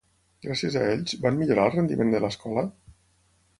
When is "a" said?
0.79-0.85